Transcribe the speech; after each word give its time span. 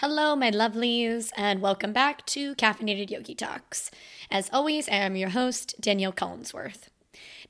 Hello, 0.00 0.34
my 0.34 0.50
lovelies, 0.50 1.30
and 1.36 1.60
welcome 1.60 1.92
back 1.92 2.24
to 2.24 2.54
Caffeinated 2.54 3.10
Yogi 3.10 3.34
Talks. 3.34 3.90
As 4.30 4.48
always, 4.50 4.88
I 4.88 4.92
am 4.92 5.14
your 5.14 5.28
host, 5.28 5.74
Danyell 5.78 6.14
Collinsworth. 6.14 6.88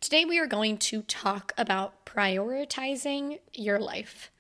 Today, 0.01 0.25
we 0.25 0.37
are 0.41 0.49
going 0.49 0.77
to 0.79 1.03
talk 1.03 1.53
about 1.57 2.05
prioritizing 2.05 3.39
your 3.55 3.79
life, 3.79 4.33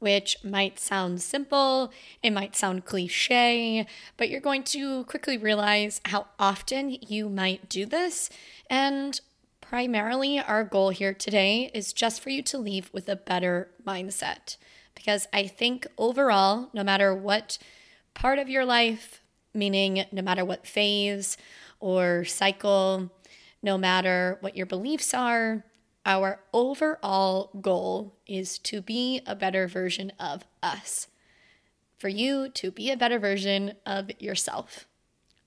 which 0.00 0.38
might 0.42 0.80
sound 0.80 1.22
simple, 1.22 1.92
it 2.20 2.32
might 2.32 2.56
sound 2.56 2.84
cliche, 2.84 3.86
but 4.16 4.28
you're 4.28 4.40
going 4.40 4.64
to 4.64 5.04
quickly 5.04 5.38
realize 5.38 6.00
how 6.06 6.26
often 6.40 6.90
you 7.00 7.28
might 7.28 7.68
do 7.68 7.86
this. 7.86 8.28
And 8.68 9.20
primarily, 9.60 10.40
our 10.40 10.64
goal 10.64 10.90
here 10.90 11.14
today 11.14 11.70
is 11.72 11.92
just 11.92 12.22
for 12.22 12.30
you 12.30 12.42
to 12.42 12.58
leave 12.58 12.90
with 12.92 13.08
a 13.08 13.14
better 13.14 13.70
mindset 13.86 14.56
because 14.94 15.26
I 15.32 15.46
think 15.46 15.86
overall, 15.98 16.68
no 16.72 16.84
matter 16.84 17.14
what 17.14 17.58
part 18.14 18.38
of 18.38 18.48
your 18.48 18.64
life, 18.64 19.22
meaning 19.54 20.04
no 20.12 20.22
matter 20.22 20.44
what 20.44 20.66
phase 20.66 21.36
or 21.80 22.24
cycle, 22.24 23.10
no 23.62 23.78
matter 23.78 24.38
what 24.40 24.56
your 24.56 24.66
beliefs 24.66 25.14
are, 25.14 25.64
our 26.04 26.40
overall 26.52 27.50
goal 27.60 28.16
is 28.26 28.58
to 28.58 28.80
be 28.80 29.20
a 29.26 29.36
better 29.36 29.66
version 29.68 30.12
of 30.18 30.44
us. 30.62 31.08
For 31.98 32.08
you 32.08 32.48
to 32.54 32.72
be 32.72 32.90
a 32.90 32.96
better 32.96 33.18
version 33.18 33.74
of 33.86 34.10
yourself. 34.20 34.86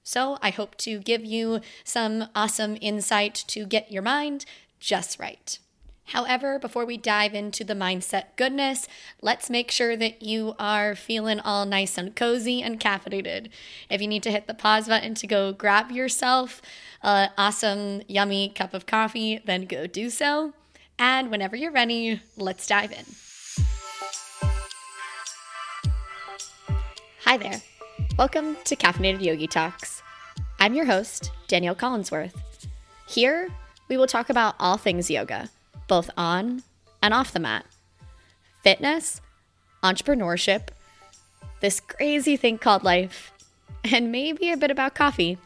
So, 0.03 0.37
I 0.41 0.51
hope 0.51 0.77
to 0.77 0.99
give 0.99 1.25
you 1.25 1.61
some 1.83 2.29
awesome 2.35 2.77
insight 2.79 3.33
to 3.47 3.65
get 3.65 3.91
your 3.91 4.03
mind 4.03 4.45
just 4.79 5.19
right. 5.19 5.57
However, 6.09 6.59
before 6.59 6.85
we 6.85 6.97
dive 6.97 7.33
into 7.33 7.63
the 7.63 7.73
mindset 7.73 8.25
goodness, 8.35 8.87
let's 9.21 9.49
make 9.49 9.71
sure 9.71 9.97
that 9.97 10.21
you 10.21 10.53
are 10.59 10.93
feeling 10.93 11.39
all 11.39 11.65
nice 11.65 11.97
and 11.97 12.15
cozy 12.15 12.61
and 12.61 12.79
caffeinated. 12.79 13.49
If 13.89 14.01
you 14.01 14.07
need 14.07 14.21
to 14.23 14.31
hit 14.31 14.45
the 14.45 14.53
pause 14.53 14.87
button 14.87 15.15
to 15.15 15.25
go 15.25 15.51
grab 15.51 15.91
yourself 15.91 16.61
an 17.01 17.31
awesome, 17.39 18.03
yummy 18.07 18.49
cup 18.49 18.75
of 18.75 18.85
coffee, 18.85 19.39
then 19.45 19.65
go 19.65 19.87
do 19.87 20.11
so. 20.11 20.53
And 20.99 21.31
whenever 21.31 21.55
you're 21.55 21.71
ready, 21.71 22.21
let's 22.37 22.67
dive 22.67 22.91
in. 22.91 23.05
Hi 27.23 27.37
there. 27.37 27.61
Welcome 28.17 28.57
to 28.65 28.75
Caffeinated 28.75 29.21
Yogi 29.21 29.47
Talks. 29.47 30.03
I'm 30.59 30.75
your 30.75 30.85
host, 30.85 31.31
Danyell 31.47 31.75
Collinsworth. 31.75 32.35
Here, 33.07 33.49
we 33.89 33.97
will 33.97 34.07
talk 34.07 34.29
about 34.29 34.55
all 34.59 34.77
things 34.77 35.09
yoga 35.09 35.49
both 35.87 36.09
on 36.17 36.63
and 37.01 37.13
off 37.13 37.31
the 37.31 37.39
mat. 37.39 37.65
Fitness, 38.63 39.21
entrepreneurship, 39.83 40.69
this 41.59 41.79
crazy 41.79 42.35
thing 42.37 42.57
called 42.57 42.83
life, 42.83 43.31
and 43.83 44.11
maybe 44.11 44.51
a 44.51 44.57
bit 44.57 44.71
about 44.71 44.95
coffee. 44.95 45.37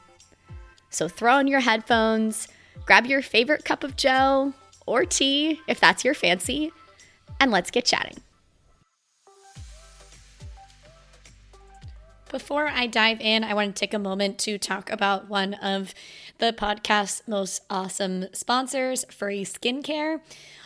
So 0.89 1.07
throw 1.07 1.35
on 1.35 1.47
your 1.47 1.59
headphones, 1.59 2.47
grab 2.85 3.05
your 3.05 3.21
favorite 3.21 3.65
cup 3.65 3.83
of 3.83 3.95
joe 3.95 4.53
or 4.85 5.05
tea 5.05 5.59
if 5.67 5.79
that's 5.79 6.03
your 6.03 6.13
fancy, 6.13 6.71
and 7.39 7.51
let's 7.51 7.71
get 7.71 7.85
chatting. 7.85 8.17
Before 12.29 12.67
I 12.67 12.85
dive 12.85 13.19
in, 13.21 13.43
I 13.43 13.55
want 13.55 13.75
to 13.75 13.79
take 13.79 13.95
a 13.95 13.99
moment 13.99 14.37
to 14.39 14.59
talk 14.59 14.91
about 14.91 15.29
one 15.29 15.55
of 15.55 15.95
the 16.37 16.53
podcast's 16.53 17.27
most 17.27 17.63
awesome 17.71 18.27
sponsors, 18.33 19.03
FRE 19.09 19.41
Skincare, 19.41 20.21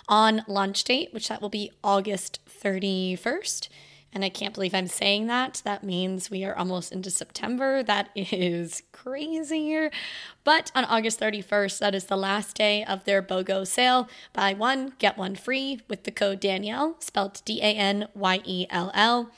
on 0.10 0.44
launch 0.46 0.84
date, 0.84 1.14
which 1.14 1.30
that 1.30 1.42
will 1.42 1.48
be 1.48 1.72
August 1.82 2.40
31st. 2.62 3.70
And 4.12 4.26
I 4.26 4.30
can't 4.30 4.54
believe 4.54 4.76
I'm 4.76 4.88
saying 4.88 5.28
that. 5.28 5.62
That 5.64 5.86
means 5.86 6.30
we 6.30 6.44
are 6.44 6.56
almost 6.56 6.92
into 6.92 7.10
September. 7.10 7.82
That 7.82 8.10
is 8.16 8.84
crazy. 8.92 9.90
But 10.44 10.70
on 10.76 10.84
August 10.84 11.22
31st, 11.22 11.80
that 11.80 11.96
is 11.96 12.06
the 12.06 12.18
last 12.18 12.58
day 12.58 12.84
of 12.84 13.06
their 13.06 13.22
BOGO 13.22 13.66
sale. 13.66 14.10
Buy 14.34 14.54
one, 14.54 14.96
get 15.00 15.18
one 15.18 15.36
free 15.36 15.80
with 15.88 16.04
the 16.04 16.12
code 16.12 16.42
Danyell, 16.42 17.02
spelled 17.02 17.42
D 17.46 17.62
A 17.62 17.74
N 17.74 18.10
Y 18.14 18.42
E 18.44 18.68
L 18.70 18.92
L. 18.94 19.32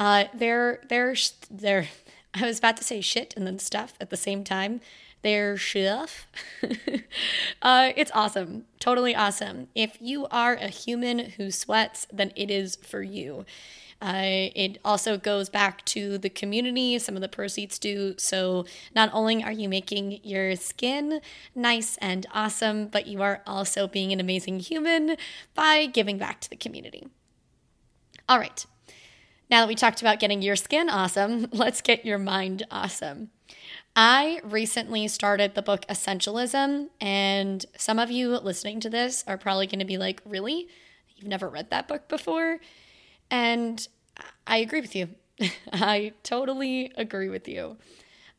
Uh, 0.00 0.24
they're 0.34 0.80
they're 0.88 1.14
they're. 1.50 1.88
I 2.34 2.46
was 2.46 2.58
about 2.58 2.76
to 2.78 2.84
say 2.84 3.00
shit 3.00 3.34
and 3.36 3.46
then 3.46 3.58
stuff 3.58 3.94
at 4.00 4.10
the 4.10 4.16
same 4.16 4.44
time. 4.44 4.80
They're 5.22 5.58
stuff. 5.58 6.28
uh, 7.62 7.92
it's 7.96 8.10
awesome, 8.14 8.64
totally 8.78 9.14
awesome. 9.14 9.68
If 9.74 9.98
you 10.00 10.26
are 10.30 10.54
a 10.54 10.68
human 10.68 11.18
who 11.18 11.50
sweats, 11.50 12.06
then 12.12 12.32
it 12.36 12.50
is 12.50 12.76
for 12.76 13.02
you. 13.02 13.44
Uh, 14.00 14.48
it 14.54 14.78
also 14.82 15.18
goes 15.18 15.50
back 15.50 15.84
to 15.84 16.16
the 16.16 16.30
community, 16.30 16.98
some 16.98 17.16
of 17.16 17.20
the 17.20 17.28
proceeds 17.28 17.78
do. 17.78 18.14
So, 18.16 18.64
not 18.94 19.10
only 19.12 19.42
are 19.42 19.52
you 19.52 19.68
making 19.68 20.20
your 20.22 20.56
skin 20.56 21.20
nice 21.54 21.98
and 21.98 22.26
awesome, 22.32 22.86
but 22.86 23.06
you 23.06 23.20
are 23.20 23.42
also 23.46 23.86
being 23.86 24.12
an 24.12 24.20
amazing 24.20 24.60
human 24.60 25.16
by 25.54 25.84
giving 25.84 26.16
back 26.16 26.40
to 26.40 26.48
the 26.48 26.56
community. 26.56 27.08
All 28.26 28.38
right, 28.38 28.64
now 29.50 29.60
that 29.60 29.68
we 29.68 29.74
talked 29.74 30.00
about 30.00 30.20
getting 30.20 30.42
your 30.42 30.56
skin 30.56 30.88
awesome, 30.88 31.48
let's 31.52 31.80
get 31.80 32.04
your 32.04 32.18
mind 32.18 32.64
awesome. 32.70 33.30
I 33.96 34.40
recently 34.44 35.08
started 35.08 35.54
the 35.54 35.62
book 35.62 35.84
Essentialism, 35.88 36.88
and 37.00 37.66
some 37.76 37.98
of 37.98 38.10
you 38.10 38.38
listening 38.38 38.78
to 38.80 38.90
this 38.90 39.24
are 39.26 39.36
probably 39.36 39.66
going 39.66 39.80
to 39.80 39.84
be 39.84 39.98
like, 39.98 40.22
Really? 40.24 40.68
You've 41.16 41.28
never 41.28 41.48
read 41.48 41.70
that 41.70 41.88
book 41.88 42.08
before? 42.08 42.60
And 43.30 43.86
I 44.46 44.58
agree 44.58 44.80
with 44.80 44.96
you. 44.96 45.08
I 45.72 46.12
totally 46.22 46.92
agree 46.96 47.28
with 47.28 47.46
you. 47.46 47.76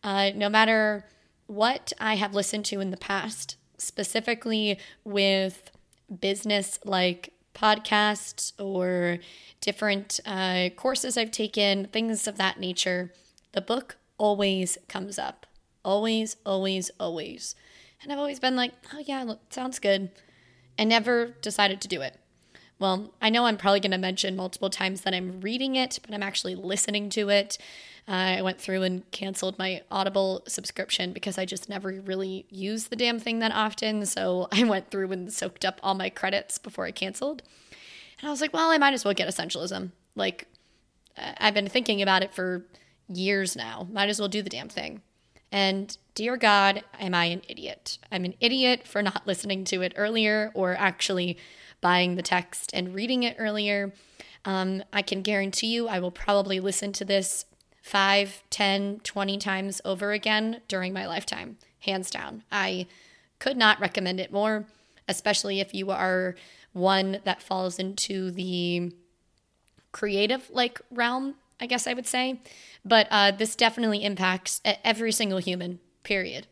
Uh, 0.03 0.31
no 0.33 0.49
matter 0.49 1.05
what 1.47 1.93
I 1.99 2.15
have 2.15 2.33
listened 2.33 2.65
to 2.65 2.79
in 2.79 2.91
the 2.91 2.97
past, 2.97 3.57
specifically 3.77 4.79
with 5.03 5.71
business 6.19 6.79
like 6.83 7.33
podcasts 7.53 8.53
or 8.59 9.19
different 9.59 10.19
uh, 10.25 10.69
courses 10.75 11.17
I've 11.17 11.31
taken, 11.31 11.85
things 11.85 12.27
of 12.27 12.37
that 12.37 12.59
nature, 12.59 13.11
the 13.51 13.61
book 13.61 13.97
always 14.17 14.77
comes 14.87 15.19
up. 15.19 15.45
Always, 15.83 16.37
always, 16.45 16.91
always. 16.99 17.55
And 18.01 18.11
I've 18.11 18.19
always 18.19 18.39
been 18.39 18.55
like, 18.55 18.73
oh, 18.93 19.03
yeah, 19.05 19.33
sounds 19.49 19.79
good. 19.79 20.09
And 20.77 20.89
never 20.89 21.35
decided 21.41 21.81
to 21.81 21.87
do 21.87 22.01
it. 22.01 22.17
Well, 22.81 23.11
I 23.21 23.29
know 23.29 23.45
I'm 23.45 23.57
probably 23.57 23.79
going 23.79 23.91
to 23.91 23.99
mention 23.99 24.35
multiple 24.35 24.71
times 24.71 25.01
that 25.01 25.13
I'm 25.13 25.39
reading 25.39 25.75
it, 25.75 25.99
but 26.01 26.15
I'm 26.15 26.23
actually 26.23 26.55
listening 26.55 27.11
to 27.11 27.29
it. 27.29 27.59
Uh, 28.07 28.39
I 28.39 28.41
went 28.41 28.59
through 28.59 28.81
and 28.81 29.09
canceled 29.11 29.59
my 29.59 29.83
Audible 29.91 30.41
subscription 30.47 31.13
because 31.13 31.37
I 31.37 31.45
just 31.45 31.69
never 31.69 32.01
really 32.03 32.47
use 32.49 32.87
the 32.87 32.95
damn 32.95 33.19
thing 33.19 33.37
that 33.37 33.51
often. 33.51 34.07
So 34.07 34.47
I 34.51 34.63
went 34.63 34.89
through 34.89 35.11
and 35.11 35.31
soaked 35.31 35.63
up 35.63 35.79
all 35.83 35.93
my 35.93 36.09
credits 36.09 36.57
before 36.57 36.85
I 36.85 36.91
canceled. 36.91 37.43
And 38.19 38.27
I 38.27 38.31
was 38.31 38.41
like, 38.41 38.51
well, 38.51 38.71
I 38.71 38.79
might 38.79 38.95
as 38.95 39.05
well 39.05 39.13
get 39.13 39.29
Essentialism. 39.29 39.91
Like, 40.15 40.47
I've 41.15 41.53
been 41.53 41.69
thinking 41.69 42.01
about 42.01 42.23
it 42.23 42.33
for 42.33 42.65
years 43.07 43.55
now. 43.55 43.87
Might 43.91 44.09
as 44.09 44.17
well 44.17 44.27
do 44.27 44.41
the 44.41 44.49
damn 44.49 44.69
thing. 44.69 45.03
And 45.51 45.95
dear 46.15 46.35
God, 46.35 46.83
am 46.99 47.13
I 47.13 47.25
an 47.25 47.43
idiot? 47.47 47.99
I'm 48.11 48.25
an 48.25 48.33
idiot 48.39 48.87
for 48.87 49.03
not 49.03 49.27
listening 49.27 49.65
to 49.65 49.83
it 49.83 49.93
earlier 49.95 50.51
or 50.55 50.75
actually 50.75 51.37
buying 51.81 52.15
the 52.15 52.21
text 52.21 52.71
and 52.73 52.95
reading 52.95 53.23
it 53.23 53.35
earlier. 53.37 53.91
Um, 54.45 54.83
I 54.93 55.01
can 55.01 55.21
guarantee 55.21 55.67
you 55.67 55.87
I 55.87 55.99
will 55.99 56.11
probably 56.11 56.59
listen 56.59 56.93
to 56.93 57.05
this 57.05 57.45
five, 57.81 58.43
ten, 58.49 58.99
twenty 59.03 59.37
times 59.37 59.81
over 59.83 60.11
again 60.11 60.61
during 60.67 60.93
my 60.93 61.05
lifetime, 61.07 61.57
hands 61.81 62.09
down. 62.09 62.43
I 62.51 62.87
could 63.39 63.57
not 63.57 63.79
recommend 63.79 64.19
it 64.19 64.31
more, 64.31 64.65
especially 65.07 65.59
if 65.59 65.73
you 65.73 65.91
are 65.91 66.35
one 66.73 67.19
that 67.23 67.41
falls 67.41 67.79
into 67.79 68.31
the 68.31 68.93
creative 69.91 70.49
like 70.51 70.79
realm, 70.89 71.35
I 71.59 71.65
guess 71.65 71.87
I 71.87 71.93
would 71.93 72.07
say. 72.07 72.39
But 72.85 73.07
uh, 73.11 73.31
this 73.31 73.55
definitely 73.55 74.03
impacts 74.03 74.61
every 74.63 75.11
single 75.11 75.39
human, 75.39 75.79
period. 76.03 76.47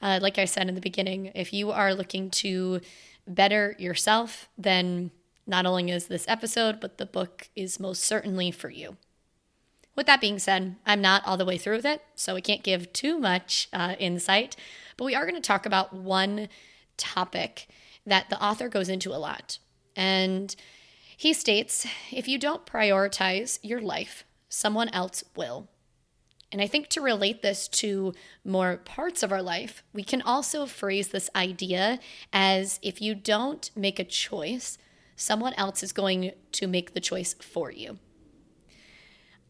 Uh, 0.00 0.18
like 0.22 0.38
I 0.38 0.44
said 0.44 0.68
in 0.68 0.74
the 0.74 0.80
beginning, 0.80 1.32
if 1.34 1.52
you 1.52 1.70
are 1.70 1.94
looking 1.94 2.30
to 2.30 2.80
better 3.28 3.76
yourself, 3.78 4.48
then 4.56 5.10
not 5.46 5.66
only 5.66 5.90
is 5.90 6.06
this 6.06 6.26
episode, 6.28 6.80
but 6.80 6.98
the 6.98 7.06
book 7.06 7.48
is 7.56 7.80
most 7.80 8.04
certainly 8.04 8.50
for 8.50 8.70
you. 8.70 8.96
With 9.96 10.06
that 10.06 10.20
being 10.20 10.38
said, 10.38 10.76
I'm 10.86 11.00
not 11.00 11.26
all 11.26 11.36
the 11.36 11.44
way 11.44 11.58
through 11.58 11.76
with 11.76 11.86
it, 11.86 12.02
so 12.14 12.36
I 12.36 12.40
can't 12.40 12.62
give 12.62 12.92
too 12.92 13.18
much 13.18 13.68
uh, 13.72 13.96
insight, 13.98 14.54
but 14.96 15.04
we 15.04 15.14
are 15.14 15.24
going 15.24 15.34
to 15.34 15.40
talk 15.40 15.66
about 15.66 15.92
one 15.92 16.48
topic 16.96 17.66
that 18.06 18.30
the 18.30 18.40
author 18.42 18.68
goes 18.68 18.88
into 18.88 19.12
a 19.12 19.18
lot. 19.18 19.58
And 19.96 20.54
he 21.16 21.32
states 21.32 21.86
if 22.12 22.28
you 22.28 22.38
don't 22.38 22.64
prioritize 22.64 23.58
your 23.62 23.80
life, 23.80 24.24
someone 24.48 24.88
else 24.90 25.24
will. 25.34 25.68
And 26.50 26.62
I 26.62 26.66
think 26.66 26.88
to 26.88 27.00
relate 27.00 27.42
this 27.42 27.68
to 27.68 28.14
more 28.44 28.78
parts 28.78 29.22
of 29.22 29.32
our 29.32 29.42
life, 29.42 29.82
we 29.92 30.02
can 30.02 30.22
also 30.22 30.64
phrase 30.64 31.08
this 31.08 31.28
idea 31.36 31.98
as 32.32 32.80
if 32.82 33.02
you 33.02 33.14
don't 33.14 33.70
make 33.76 33.98
a 33.98 34.04
choice, 34.04 34.78
someone 35.14 35.52
else 35.54 35.82
is 35.82 35.92
going 35.92 36.32
to 36.52 36.66
make 36.66 36.94
the 36.94 37.00
choice 37.00 37.34
for 37.34 37.70
you. 37.70 37.98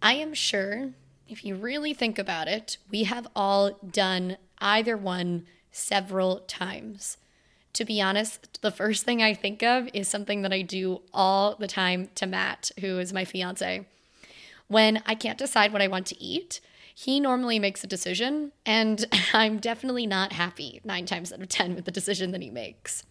I 0.03 0.15
am 0.15 0.35
sure 0.35 0.91
if 1.29 1.45
you 1.45 1.55
really 1.55 1.93
think 1.93 2.19
about 2.19 2.49
it, 2.49 2.79
we 2.91 3.05
have 3.05 3.29
all 3.37 3.73
done 3.73 4.39
either 4.59 4.97
one 4.97 5.47
several 5.71 6.41
times. 6.41 7.19
To 7.75 7.85
be 7.85 8.01
honest, 8.01 8.61
the 8.63 8.71
first 8.71 9.05
thing 9.05 9.23
I 9.23 9.35
think 9.35 9.63
of 9.63 9.89
is 9.93 10.09
something 10.09 10.43
that 10.43 10.53
I 10.53 10.63
do 10.63 11.03
all 11.13 11.55
the 11.55 11.69
time 11.69 12.09
to 12.17 12.27
Matt, 12.27 12.71
who 12.81 12.99
is 12.99 13.13
my 13.13 13.25
fiance. 13.25 13.87
When 14.67 15.03
I 15.07 15.15
can't 15.15 15.39
decide 15.39 15.73
what 15.73 15.83
I 15.83 15.87
want 15.87 16.07
to 16.07 16.21
eat, 16.21 16.61
he 16.99 17.21
normally 17.21 17.61
makes 17.61 17.85
a 17.85 17.87
decision, 17.87 18.51
and 18.67 19.05
I'm 19.33 19.59
definitely 19.59 20.05
not 20.05 20.33
happy 20.33 20.81
nine 20.83 21.07
times 21.07 21.33
out 21.33 21.41
of 21.41 21.49
10 21.49 21.77
with 21.77 21.85
the 21.85 21.93
decision 21.93 22.33
that 22.33 22.43
he 22.43 22.51
makes. 22.51 23.05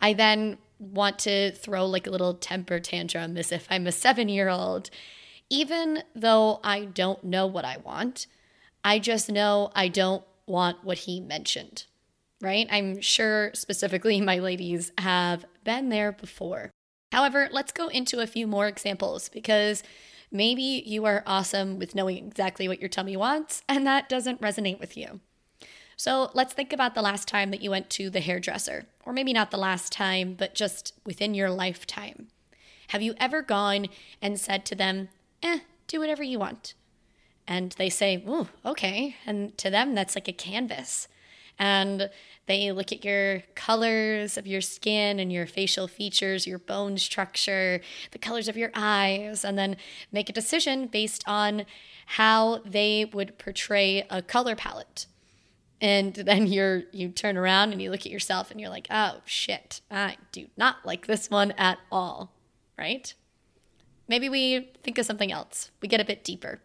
I 0.00 0.12
then 0.12 0.58
want 0.78 1.18
to 1.20 1.50
throw 1.50 1.86
like 1.86 2.06
a 2.06 2.10
little 2.10 2.34
temper 2.34 2.78
tantrum 2.78 3.36
as 3.36 3.50
if 3.50 3.66
I'm 3.68 3.88
a 3.88 3.92
seven 3.92 4.28
year 4.28 4.48
old. 4.48 4.90
Even 5.48 6.04
though 6.14 6.60
I 6.62 6.84
don't 6.84 7.24
know 7.24 7.48
what 7.48 7.64
I 7.64 7.78
want, 7.78 8.28
I 8.84 9.00
just 9.00 9.28
know 9.28 9.72
I 9.74 9.88
don't 9.88 10.22
want 10.46 10.84
what 10.84 10.98
he 10.98 11.18
mentioned, 11.18 11.86
right? 12.40 12.68
I'm 12.70 13.00
sure 13.00 13.50
specifically 13.54 14.20
my 14.20 14.38
ladies 14.38 14.92
have 14.98 15.44
been 15.64 15.88
there 15.88 16.12
before. 16.12 16.70
However, 17.10 17.48
let's 17.50 17.72
go 17.72 17.88
into 17.88 18.20
a 18.20 18.28
few 18.28 18.46
more 18.46 18.68
examples 18.68 19.28
because 19.28 19.82
maybe 20.30 20.82
you 20.86 21.04
are 21.04 21.22
awesome 21.26 21.78
with 21.78 21.94
knowing 21.94 22.18
exactly 22.18 22.68
what 22.68 22.80
your 22.80 22.88
tummy 22.88 23.16
wants 23.16 23.62
and 23.68 23.86
that 23.86 24.08
doesn't 24.08 24.40
resonate 24.40 24.80
with 24.80 24.96
you. 24.96 25.20
So 25.96 26.30
let's 26.32 26.54
think 26.54 26.72
about 26.72 26.94
the 26.94 27.02
last 27.02 27.28
time 27.28 27.50
that 27.50 27.60
you 27.60 27.70
went 27.70 27.90
to 27.90 28.08
the 28.08 28.20
hairdresser, 28.20 28.86
or 29.04 29.12
maybe 29.12 29.34
not 29.34 29.50
the 29.50 29.58
last 29.58 29.92
time, 29.92 30.34
but 30.34 30.54
just 30.54 30.94
within 31.04 31.34
your 31.34 31.50
lifetime. 31.50 32.28
Have 32.88 33.02
you 33.02 33.14
ever 33.18 33.42
gone 33.42 33.86
and 34.22 34.40
said 34.40 34.64
to 34.66 34.74
them, 34.74 35.10
eh, 35.42 35.58
do 35.86 36.00
whatever 36.00 36.22
you 36.22 36.38
want? 36.38 36.72
And 37.46 37.72
they 37.72 37.90
say, 37.90 38.24
ooh, 38.26 38.48
okay. 38.64 39.16
And 39.26 39.58
to 39.58 39.68
them, 39.68 39.94
that's 39.94 40.14
like 40.14 40.26
a 40.26 40.32
canvas. 40.32 41.06
And 41.60 42.10
they 42.46 42.72
look 42.72 42.90
at 42.90 43.04
your 43.04 43.42
colors 43.54 44.36
of 44.36 44.48
your 44.48 44.60
skin 44.60 45.20
and 45.20 45.32
your 45.32 45.46
facial 45.46 45.86
features, 45.86 46.46
your 46.46 46.58
bone 46.58 46.98
structure, 46.98 47.80
the 48.10 48.18
colors 48.18 48.48
of 48.48 48.56
your 48.56 48.72
eyes, 48.74 49.44
and 49.44 49.56
then 49.56 49.76
make 50.10 50.28
a 50.28 50.32
decision 50.32 50.88
based 50.88 51.22
on 51.28 51.66
how 52.06 52.62
they 52.64 53.04
would 53.04 53.38
portray 53.38 54.04
a 54.10 54.22
color 54.22 54.56
palette. 54.56 55.06
And 55.80 56.14
then 56.14 56.48
you're 56.48 56.82
you 56.90 57.10
turn 57.10 57.36
around 57.36 57.72
and 57.72 57.80
you 57.80 57.92
look 57.92 58.04
at 58.06 58.12
yourself 58.12 58.50
and 58.50 58.60
you're 58.60 58.68
like 58.68 58.86
oh 58.90 59.22
shit 59.24 59.80
i 59.90 60.18
do 60.30 60.48
not 60.58 60.76
like 60.84 61.06
this 61.06 61.30
one 61.30 61.52
at 61.52 61.78
all 61.90 62.34
right? 62.80 63.14
Maybe 64.08 64.28
we 64.28 64.72
think 64.82 64.98
of 64.98 65.06
something 65.06 65.30
else. 65.30 65.70
We 65.80 65.86
get 65.86 66.00
a 66.00 66.04
bit 66.04 66.24
deeper. 66.24 66.60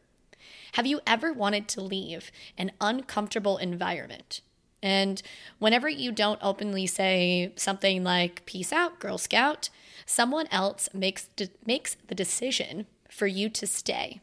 Have 0.73 0.87
you 0.87 1.01
ever 1.05 1.31
wanted 1.31 1.67
to 1.69 1.81
leave 1.81 2.31
an 2.57 2.71
uncomfortable 2.81 3.57
environment 3.57 4.41
and 4.85 5.21
whenever 5.59 5.89
you 5.89 6.11
don't 6.11 6.39
openly 6.41 6.85
say 6.85 7.51
something 7.55 8.03
like 8.03 8.45
peace 8.45 8.71
out 8.71 8.99
girl 8.99 9.17
scout 9.17 9.69
someone 10.05 10.47
else 10.51 10.87
makes 10.93 11.27
de- 11.35 11.49
makes 11.65 11.97
the 12.07 12.15
decision 12.15 12.85
for 13.09 13.27
you 13.27 13.49
to 13.49 13.65
stay 13.65 14.21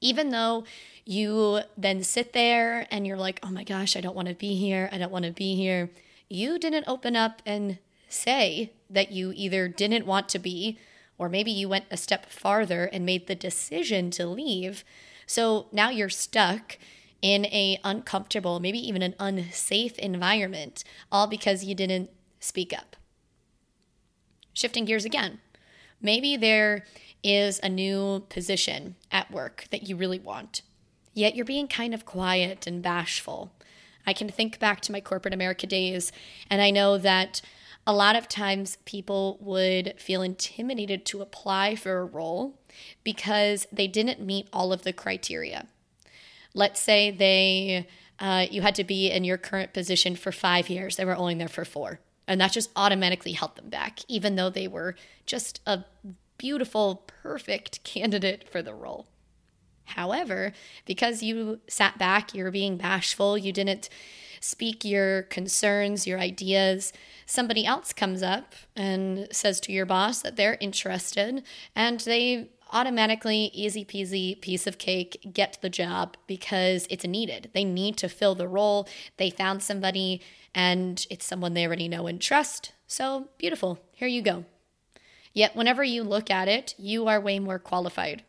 even 0.00 0.30
though 0.30 0.64
you 1.08 1.60
then 1.76 2.02
sit 2.02 2.34
there 2.34 2.86
and 2.90 3.06
you're 3.06 3.16
like, 3.16 3.40
oh 3.42 3.50
my 3.50 3.64
gosh, 3.64 3.96
I 3.96 4.00
don't 4.02 4.14
want 4.14 4.28
to 4.28 4.34
be 4.34 4.56
here. 4.56 4.90
I 4.92 4.98
don't 4.98 5.10
want 5.10 5.24
to 5.24 5.30
be 5.30 5.56
here. 5.56 5.90
You 6.28 6.58
didn't 6.58 6.86
open 6.86 7.16
up 7.16 7.40
and 7.46 7.78
say 8.08 8.72
that 8.90 9.10
you 9.10 9.32
either 9.34 9.68
didn't 9.68 10.06
want 10.06 10.28
to 10.30 10.38
be, 10.38 10.78
or 11.16 11.30
maybe 11.30 11.50
you 11.50 11.68
went 11.68 11.86
a 11.90 11.96
step 11.96 12.26
farther 12.26 12.84
and 12.84 13.06
made 13.06 13.26
the 13.26 13.34
decision 13.34 14.10
to 14.12 14.26
leave. 14.26 14.84
So 15.26 15.66
now 15.72 15.88
you're 15.88 16.10
stuck 16.10 16.78
in 17.20 17.46
a 17.46 17.80
uncomfortable, 17.84 18.60
maybe 18.60 18.78
even 18.78 19.02
an 19.02 19.14
unsafe 19.18 19.98
environment, 19.98 20.84
all 21.10 21.26
because 21.26 21.64
you 21.64 21.74
didn't 21.74 22.10
speak 22.40 22.72
up. 22.72 22.96
Shifting 24.52 24.84
gears 24.84 25.04
again. 25.04 25.40
Maybe 26.00 26.36
there 26.36 26.84
is 27.24 27.58
a 27.62 27.68
new 27.68 28.24
position 28.28 28.94
at 29.10 29.30
work 29.30 29.66
that 29.70 29.88
you 29.88 29.96
really 29.96 30.20
want, 30.20 30.62
yet 31.12 31.34
you're 31.34 31.44
being 31.44 31.66
kind 31.66 31.92
of 31.92 32.06
quiet 32.06 32.66
and 32.66 32.82
bashful. 32.82 33.52
I 34.06 34.12
can 34.12 34.28
think 34.28 34.58
back 34.58 34.80
to 34.82 34.92
my 34.92 35.00
corporate 35.00 35.34
America 35.34 35.66
days, 35.66 36.12
and 36.48 36.62
I 36.62 36.70
know 36.70 36.98
that 36.98 37.42
a 37.86 37.92
lot 37.92 38.16
of 38.16 38.28
times 38.28 38.78
people 38.84 39.38
would 39.40 39.94
feel 39.98 40.22
intimidated 40.22 41.04
to 41.06 41.22
apply 41.22 41.74
for 41.74 41.98
a 41.98 42.04
role 42.04 42.58
because 43.02 43.66
they 43.72 43.86
didn't 43.88 44.20
meet 44.20 44.46
all 44.52 44.72
of 44.72 44.82
the 44.82 44.92
criteria. 44.92 45.66
Let's 46.54 46.80
say 46.80 47.10
they 47.10 47.86
uh, 48.18 48.46
you 48.50 48.62
had 48.62 48.74
to 48.74 48.84
be 48.84 49.10
in 49.10 49.24
your 49.24 49.38
current 49.38 49.72
position 49.72 50.16
for 50.16 50.32
five 50.32 50.68
years, 50.68 50.96
they 50.96 51.04
were 51.04 51.16
only 51.16 51.34
there 51.34 51.48
for 51.48 51.64
four. 51.64 52.00
And 52.26 52.40
that 52.40 52.52
just 52.52 52.70
automatically 52.76 53.32
held 53.32 53.56
them 53.56 53.70
back, 53.70 54.00
even 54.08 54.36
though 54.36 54.50
they 54.50 54.68
were 54.68 54.96
just 55.24 55.60
a 55.66 55.84
beautiful, 56.36 57.04
perfect 57.22 57.82
candidate 57.84 58.48
for 58.48 58.60
the 58.60 58.74
role. 58.74 59.06
However, 59.86 60.52
because 60.84 61.22
you 61.22 61.60
sat 61.68 61.96
back, 61.98 62.34
you 62.34 62.44
were 62.44 62.50
being 62.50 62.76
bashful, 62.76 63.38
you 63.38 63.52
didn't 63.52 63.88
speak 64.40 64.84
your 64.84 65.22
concerns, 65.22 66.06
your 66.06 66.18
ideas, 66.18 66.92
somebody 67.24 67.64
else 67.64 67.92
comes 67.92 68.22
up 68.22 68.54
and 68.76 69.28
says 69.32 69.60
to 69.60 69.72
your 69.72 69.86
boss 69.86 70.22
that 70.22 70.36
they're 70.36 70.58
interested 70.60 71.42
and 71.74 72.00
they 72.00 72.50
automatically, 72.72 73.50
easy 73.54 73.84
peasy, 73.84 74.40
piece 74.40 74.66
of 74.66 74.78
cake, 74.78 75.30
get 75.32 75.58
the 75.60 75.70
job 75.70 76.16
because 76.26 76.86
it's 76.90 77.06
needed. 77.06 77.50
They 77.54 77.64
need 77.64 77.96
to 77.98 78.08
fill 78.08 78.34
the 78.34 78.48
role. 78.48 78.88
They 79.16 79.30
found 79.30 79.62
somebody 79.62 80.20
and 80.54 81.06
it's 81.10 81.24
someone 81.24 81.54
they 81.54 81.66
already 81.66 81.88
know 81.88 82.06
and 82.06 82.20
trust. 82.20 82.72
So 82.86 83.28
beautiful. 83.38 83.78
Here 83.92 84.08
you 84.08 84.22
go. 84.22 84.44
Yet, 85.32 85.54
whenever 85.54 85.84
you 85.84 86.02
look 86.02 86.30
at 86.30 86.48
it, 86.48 86.74
you 86.78 87.06
are 87.06 87.20
way 87.20 87.38
more 87.38 87.58
qualified, 87.58 88.24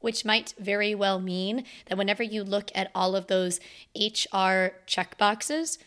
which 0.00 0.24
might 0.24 0.54
very 0.58 0.94
well 0.94 1.20
mean 1.20 1.64
that 1.86 1.98
whenever 1.98 2.22
you 2.22 2.42
look 2.42 2.70
at 2.74 2.90
all 2.94 3.14
of 3.14 3.26
those 3.26 3.60
HR 3.94 4.74
checkboxes, 4.86 5.78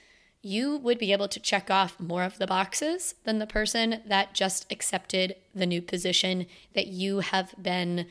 you 0.41 0.77
would 0.77 0.97
be 0.97 1.11
able 1.11 1.27
to 1.27 1.39
check 1.39 1.69
off 1.69 1.99
more 1.99 2.23
of 2.23 2.37
the 2.37 2.47
boxes 2.47 3.15
than 3.25 3.39
the 3.39 3.47
person 3.47 4.01
that 4.07 4.33
just 4.33 4.71
accepted 4.71 5.35
the 5.53 5.65
new 5.65 5.81
position 5.81 6.47
that 6.73 6.87
you 6.87 7.19
have 7.19 7.53
been, 7.61 8.07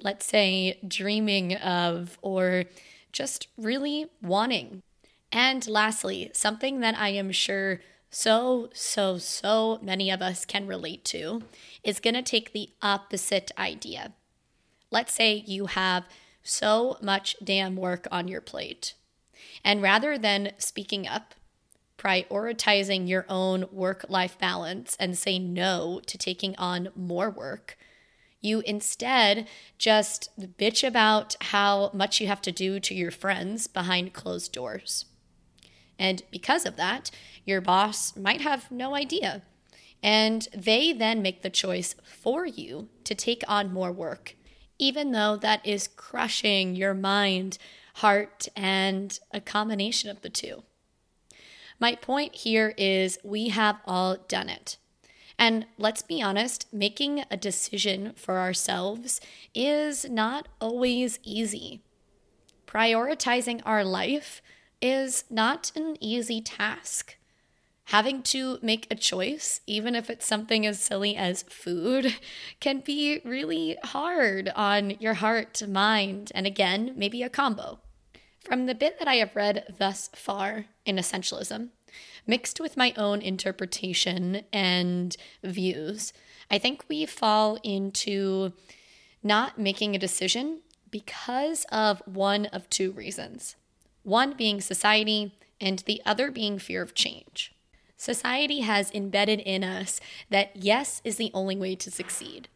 let's 0.00 0.26
say, 0.26 0.78
dreaming 0.86 1.54
of 1.56 2.18
or 2.20 2.64
just 3.12 3.46
really 3.56 4.06
wanting. 4.20 4.82
And 5.30 5.66
lastly, 5.68 6.30
something 6.34 6.80
that 6.80 6.96
I 6.96 7.10
am 7.10 7.30
sure 7.30 7.80
so, 8.10 8.70
so, 8.72 9.18
so 9.18 9.78
many 9.82 10.10
of 10.10 10.22
us 10.22 10.44
can 10.44 10.66
relate 10.66 11.04
to 11.06 11.42
is 11.84 12.00
going 12.00 12.14
to 12.14 12.22
take 12.22 12.52
the 12.52 12.70
opposite 12.82 13.52
idea. 13.58 14.12
Let's 14.90 15.12
say 15.12 15.44
you 15.46 15.66
have 15.66 16.06
so 16.42 16.96
much 17.02 17.36
damn 17.44 17.76
work 17.76 18.08
on 18.10 18.26
your 18.26 18.40
plate. 18.40 18.94
And 19.62 19.82
rather 19.82 20.16
than 20.16 20.52
speaking 20.56 21.06
up, 21.06 21.34
prioritizing 21.98 23.08
your 23.08 23.26
own 23.28 23.66
work 23.70 24.06
life 24.08 24.38
balance 24.38 24.96
and 24.98 25.18
say 25.18 25.38
no 25.38 26.00
to 26.06 26.16
taking 26.16 26.56
on 26.56 26.88
more 26.94 27.28
work, 27.28 27.76
you 28.40 28.60
instead 28.60 29.48
just 29.78 30.30
bitch 30.38 30.86
about 30.86 31.34
how 31.40 31.90
much 31.92 32.20
you 32.20 32.28
have 32.28 32.40
to 32.42 32.52
do 32.52 32.78
to 32.80 32.94
your 32.94 33.10
friends 33.10 33.66
behind 33.66 34.12
closed 34.12 34.52
doors. 34.52 35.06
And 35.98 36.22
because 36.30 36.64
of 36.64 36.76
that, 36.76 37.10
your 37.44 37.60
boss 37.60 38.16
might 38.16 38.40
have 38.40 38.70
no 38.70 38.94
idea. 38.94 39.42
And 40.00 40.46
they 40.56 40.92
then 40.92 41.22
make 41.22 41.42
the 41.42 41.50
choice 41.50 41.96
for 42.04 42.46
you 42.46 42.88
to 43.02 43.16
take 43.16 43.42
on 43.48 43.72
more 43.72 43.90
work, 43.90 44.36
even 44.78 45.10
though 45.10 45.36
that 45.36 45.66
is 45.66 45.88
crushing 45.88 46.76
your 46.76 46.94
mind, 46.94 47.58
heart, 47.94 48.46
and 48.54 49.18
a 49.32 49.40
combination 49.40 50.08
of 50.08 50.20
the 50.20 50.30
two. 50.30 50.62
My 51.80 51.94
point 51.94 52.34
here 52.34 52.74
is 52.76 53.18
we 53.22 53.48
have 53.48 53.78
all 53.86 54.16
done 54.28 54.48
it. 54.48 54.76
And 55.38 55.66
let's 55.78 56.02
be 56.02 56.20
honest, 56.20 56.66
making 56.72 57.24
a 57.30 57.36
decision 57.36 58.12
for 58.16 58.38
ourselves 58.38 59.20
is 59.54 60.08
not 60.10 60.48
always 60.60 61.20
easy. 61.22 61.80
Prioritizing 62.66 63.62
our 63.64 63.84
life 63.84 64.42
is 64.82 65.24
not 65.30 65.70
an 65.76 65.96
easy 66.00 66.40
task. 66.40 67.16
Having 67.86 68.22
to 68.24 68.58
make 68.60 68.86
a 68.90 68.96
choice, 68.96 69.60
even 69.66 69.94
if 69.94 70.10
it's 70.10 70.26
something 70.26 70.66
as 70.66 70.78
silly 70.78 71.16
as 71.16 71.44
food, 71.44 72.16
can 72.60 72.80
be 72.80 73.20
really 73.24 73.78
hard 73.82 74.50
on 74.54 74.90
your 74.98 75.14
heart, 75.14 75.66
mind, 75.66 76.30
and 76.34 76.46
again, 76.46 76.92
maybe 76.96 77.22
a 77.22 77.30
combo. 77.30 77.78
From 78.48 78.64
the 78.64 78.74
bit 78.74 78.98
that 78.98 79.06
I 79.06 79.16
have 79.16 79.36
read 79.36 79.74
thus 79.78 80.08
far 80.14 80.64
in 80.86 80.96
Essentialism, 80.96 81.68
mixed 82.26 82.60
with 82.60 82.78
my 82.78 82.94
own 82.96 83.20
interpretation 83.20 84.42
and 84.54 85.14
views, 85.44 86.14
I 86.50 86.56
think 86.56 86.86
we 86.88 87.04
fall 87.04 87.58
into 87.62 88.54
not 89.22 89.58
making 89.58 89.94
a 89.94 89.98
decision 89.98 90.62
because 90.90 91.66
of 91.70 92.00
one 92.06 92.46
of 92.46 92.70
two 92.70 92.90
reasons 92.92 93.54
one 94.02 94.32
being 94.32 94.62
society, 94.62 95.34
and 95.60 95.80
the 95.80 96.00
other 96.06 96.30
being 96.30 96.58
fear 96.58 96.80
of 96.80 96.94
change. 96.94 97.52
Society 97.98 98.60
has 98.60 98.90
embedded 98.92 99.40
in 99.40 99.62
us 99.62 100.00
that 100.30 100.52
yes 100.54 101.02
is 101.04 101.16
the 101.16 101.30
only 101.34 101.56
way 101.56 101.74
to 101.74 101.90
succeed, 101.90 102.48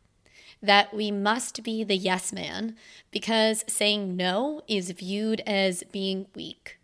that 0.62 0.94
we 0.94 1.10
must 1.10 1.62
be 1.62 1.82
the 1.82 1.96
yes 1.96 2.32
man 2.32 2.76
because 3.10 3.64
saying 3.66 4.16
no 4.16 4.62
is 4.68 4.90
viewed 4.92 5.40
as 5.40 5.82
being 5.90 6.26
weak. 6.34 6.78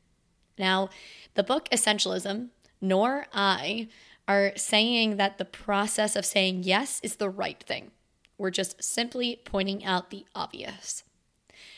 Now, 0.58 0.90
the 1.34 1.44
book 1.44 1.68
Essentialism, 1.70 2.48
nor 2.80 3.26
I, 3.32 3.88
are 4.26 4.52
saying 4.56 5.16
that 5.16 5.38
the 5.38 5.44
process 5.44 6.16
of 6.16 6.26
saying 6.26 6.64
yes 6.64 7.00
is 7.02 7.16
the 7.16 7.30
right 7.30 7.62
thing. 7.62 7.92
We're 8.36 8.50
just 8.50 8.82
simply 8.82 9.40
pointing 9.44 9.84
out 9.84 10.10
the 10.10 10.26
obvious. 10.34 11.04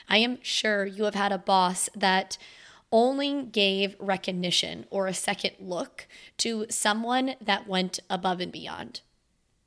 I 0.09 0.19
am 0.19 0.39
sure 0.43 0.85
you 0.85 1.05
have 1.05 1.15
had 1.15 1.33
a 1.33 1.39
boss 1.39 1.89
that 1.95 2.37
only 2.93 3.45
gave 3.45 3.95
recognition 4.01 4.85
or 4.91 5.07
a 5.07 5.15
second 5.15 5.53
look 5.61 6.09
to 6.39 6.67
someone 6.69 7.35
that 7.41 7.69
went 7.69 8.01
above 8.11 8.41
and 8.41 8.51
beyond. 8.51 9.01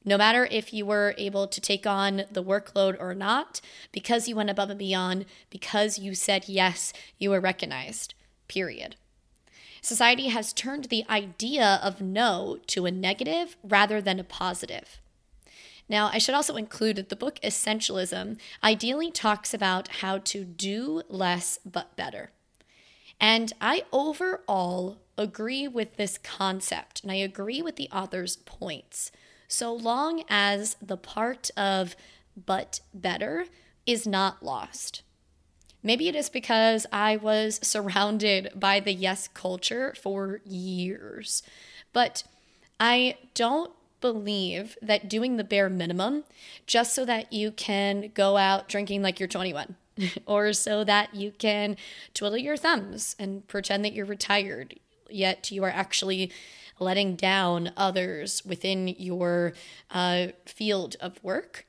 No 0.06 0.18
matter 0.18 0.48
if 0.52 0.74
you 0.74 0.86
were 0.86 1.16
able 1.18 1.48
to 1.48 1.62
take 1.62 1.88
on 1.88 2.24
the 2.32 2.44
workload 2.44 2.98
or 3.00 3.16
not, 3.16 3.62
because 3.92 4.28
you 4.28 4.36
went 4.36 4.50
above 4.50 4.70
and 4.70 4.80
beyond, 4.80 5.26
because 5.50 5.98
you 5.98 6.14
said 6.14 6.50
yes, 6.50 6.92
you 7.18 7.30
were 7.30 7.40
recognized. 7.40 8.14
Period. 8.48 8.96
Society 9.82 10.30
has 10.30 10.54
turned 10.54 10.86
the 10.86 11.06
idea 11.10 11.80
of 11.84 12.02
no 12.02 12.58
to 12.68 12.86
a 12.86 12.92
negative 12.92 13.58
rather 13.64 14.02
than 14.02 14.20
a 14.20 14.24
positive. 14.24 15.00
Now, 15.90 16.10
I 16.14 16.18
should 16.18 16.36
also 16.36 16.56
include 16.56 16.96
that 16.96 17.10
the 17.10 17.16
book 17.16 17.40
Essentialism 17.44 18.38
ideally 18.64 19.12
talks 19.12 19.54
about 19.54 19.88
how 20.00 20.20
to 20.20 20.46
do 20.46 21.02
less 21.10 21.60
but 21.66 21.96
better. 21.98 22.32
And 23.20 23.54
I 23.60 23.84
overall 23.92 25.00
agree 25.18 25.68
with 25.68 25.98
this 25.98 26.18
concept 26.18 27.04
and 27.04 27.12
I 27.12 27.16
agree 27.16 27.62
with 27.62 27.76
the 27.76 27.90
author's 27.92 28.38
points, 28.38 29.12
so 29.54 29.72
long 29.72 30.24
as 30.30 30.76
the 30.82 30.98
part 30.98 31.52
of 31.56 31.96
but 32.36 32.80
better 32.92 33.46
is 33.86 34.08
not 34.08 34.42
lost. 34.42 35.04
Maybe 35.84 36.08
it 36.08 36.16
is 36.16 36.28
because 36.28 36.88
I 36.92 37.18
was 37.18 37.60
surrounded 37.64 38.52
by 38.56 38.80
the 38.80 38.94
yes 38.94 39.28
culture 39.28 39.94
for 40.02 40.42
years, 40.44 41.44
but 41.92 42.24
I 42.80 43.18
don't 43.36 43.72
believe 44.02 44.76
that 44.82 45.08
doing 45.08 45.38
the 45.38 45.44
bare 45.44 45.70
minimum 45.70 46.24
just 46.66 46.96
so 46.96 47.06
that 47.06 47.32
you 47.32 47.52
can 47.52 48.12
go 48.16 48.38
out 48.38 48.68
drinking 48.68 49.04
like 49.04 49.20
you're 49.20 49.30
21 49.30 49.76
or 50.26 50.52
so 50.52 50.84
that 50.84 51.14
you 51.14 51.32
can 51.32 51.78
twiddle 52.16 52.40
your 52.40 52.58
thumbs 52.58 53.16
and 53.20 53.48
pretend 53.48 53.86
that 53.86 53.94
you're 53.94 54.04
retired, 54.04 54.80
yet 55.12 55.52
you 55.52 55.64
are 55.64 55.70
actually 55.70 56.32
letting 56.80 57.16
down 57.16 57.72
others 57.78 58.44
within 58.46 58.88
your 58.88 59.54
uh, 59.92 60.28
field 60.46 60.96
of 61.00 61.24
work. 61.24 61.66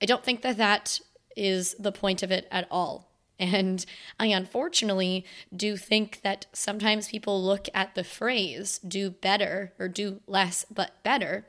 I 0.00 0.06
don't 0.06 0.24
think 0.24 0.42
that 0.42 0.56
that 0.56 1.00
is 1.36 1.74
the 1.78 1.92
point 1.92 2.22
of 2.22 2.30
it 2.30 2.46
at 2.50 2.66
all. 2.70 3.10
And 3.38 3.84
I 4.20 4.26
unfortunately 4.26 5.24
do 5.54 5.76
think 5.76 6.20
that 6.22 6.46
sometimes 6.52 7.08
people 7.08 7.42
look 7.42 7.68
at 7.74 7.94
the 7.94 8.04
phrase 8.04 8.78
do 8.78 9.10
better 9.10 9.72
or 9.78 9.88
do 9.88 10.20
less 10.26 10.64
but 10.72 11.02
better 11.02 11.44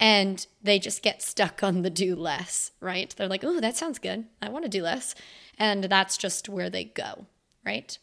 and 0.00 0.46
they 0.62 0.78
just 0.78 1.02
get 1.02 1.22
stuck 1.22 1.62
on 1.62 1.82
the 1.82 1.90
do 1.90 2.14
less, 2.14 2.70
right? 2.80 3.12
They're 3.16 3.28
like, 3.28 3.44
oh, 3.44 3.60
that 3.60 3.76
sounds 3.76 3.98
good. 3.98 4.26
I 4.40 4.48
want 4.48 4.64
to 4.64 4.70
do 4.70 4.82
less. 4.82 5.14
And 5.58 5.84
that's 5.84 6.16
just 6.16 6.48
where 6.48 6.70
they 6.70 6.84
go, 6.84 7.26
right? 7.64 7.98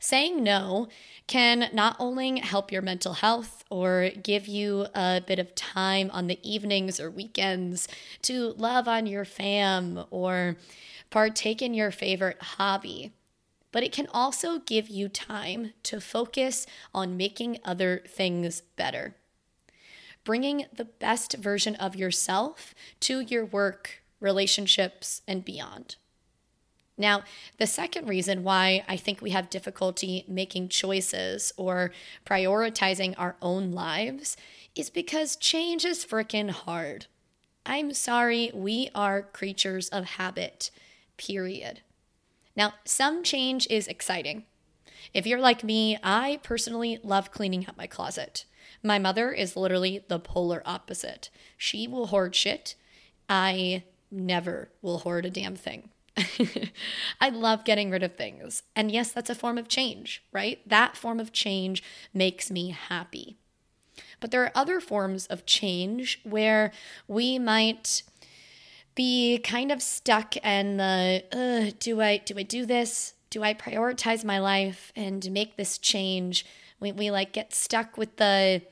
Saying 0.00 0.42
no 0.42 0.88
can 1.26 1.68
not 1.72 1.96
only 1.98 2.38
help 2.40 2.70
your 2.70 2.82
mental 2.82 3.14
health 3.14 3.64
or 3.70 4.10
give 4.22 4.46
you 4.46 4.86
a 4.94 5.20
bit 5.26 5.38
of 5.38 5.54
time 5.54 6.10
on 6.12 6.26
the 6.26 6.38
evenings 6.48 7.00
or 7.00 7.10
weekends 7.10 7.88
to 8.22 8.54
love 8.56 8.88
on 8.88 9.06
your 9.06 9.24
fam 9.24 10.04
or 10.10 10.56
partake 11.10 11.60
in 11.60 11.74
your 11.74 11.90
favorite 11.90 12.40
hobby, 12.40 13.12
but 13.72 13.82
it 13.82 13.92
can 13.92 14.06
also 14.12 14.58
give 14.60 14.88
you 14.88 15.08
time 15.08 15.72
to 15.82 16.00
focus 16.00 16.66
on 16.94 17.16
making 17.16 17.58
other 17.64 18.02
things 18.06 18.62
better 18.76 19.14
bringing 20.28 20.66
the 20.70 20.84
best 20.84 21.32
version 21.38 21.74
of 21.76 21.96
yourself 21.96 22.74
to 23.00 23.20
your 23.20 23.46
work, 23.46 24.02
relationships, 24.20 25.22
and 25.26 25.42
beyond. 25.42 25.96
Now, 26.98 27.22
the 27.58 27.66
second 27.66 28.08
reason 28.08 28.42
why 28.42 28.84
I 28.88 28.96
think 28.96 29.22
we 29.22 29.30
have 29.30 29.48
difficulty 29.48 30.24
making 30.26 30.68
choices 30.68 31.52
or 31.56 31.92
prioritizing 32.26 33.14
our 33.16 33.36
own 33.40 33.70
lives 33.70 34.36
is 34.74 34.90
because 34.90 35.36
change 35.36 35.84
is 35.84 36.04
freaking 36.04 36.50
hard. 36.50 37.06
I'm 37.64 37.94
sorry, 37.94 38.50
we 38.52 38.90
are 38.94 39.22
creatures 39.22 39.88
of 39.90 40.04
habit, 40.04 40.72
period. 41.16 41.82
Now, 42.56 42.74
some 42.84 43.22
change 43.22 43.68
is 43.70 43.86
exciting. 43.86 44.44
If 45.14 45.26
you're 45.26 45.40
like 45.40 45.62
me, 45.62 45.98
I 46.02 46.40
personally 46.42 46.98
love 47.04 47.30
cleaning 47.30 47.66
up 47.68 47.76
my 47.76 47.86
closet. 47.86 48.44
My 48.82 48.98
mother 48.98 49.30
is 49.32 49.56
literally 49.56 50.04
the 50.08 50.18
polar 50.18 50.62
opposite. 50.66 51.30
She 51.56 51.86
will 51.86 52.08
hoard 52.08 52.34
shit. 52.34 52.74
I 53.28 53.84
never 54.10 54.70
will 54.82 54.98
hoard 54.98 55.26
a 55.26 55.30
damn 55.30 55.56
thing. 55.56 55.90
I 57.20 57.28
love 57.28 57.64
getting 57.64 57.90
rid 57.90 58.02
of 58.02 58.16
things. 58.16 58.62
And 58.74 58.90
yes, 58.90 59.12
that's 59.12 59.30
a 59.30 59.34
form 59.34 59.58
of 59.58 59.68
change, 59.68 60.22
right? 60.32 60.66
That 60.68 60.96
form 60.96 61.20
of 61.20 61.32
change 61.32 61.82
makes 62.12 62.50
me 62.50 62.70
happy. 62.70 63.36
But 64.20 64.30
there 64.30 64.42
are 64.42 64.52
other 64.54 64.80
forms 64.80 65.26
of 65.26 65.46
change 65.46 66.20
where 66.24 66.72
we 67.06 67.38
might 67.38 68.02
be 68.94 69.38
kind 69.38 69.70
of 69.70 69.80
stuck 69.80 70.36
in 70.38 70.76
the 70.76 71.74
do 71.78 72.00
I 72.00 72.16
do 72.16 72.34
I 72.36 72.42
do 72.42 72.66
this? 72.66 73.14
Do 73.30 73.42
I 73.42 73.54
prioritize 73.54 74.24
my 74.24 74.38
life 74.38 74.92
and 74.96 75.30
make 75.30 75.56
this 75.56 75.78
change? 75.78 76.44
We, 76.80 76.92
we 76.92 77.10
like 77.10 77.32
get 77.32 77.54
stuck 77.54 77.96
with 77.96 78.16
the, 78.16 78.62